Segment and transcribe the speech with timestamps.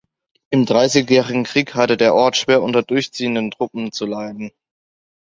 [0.49, 4.49] Im Dreißigjährigen Krieg hatte der Ort schwer unter durchziehenden Truppen zu leiden.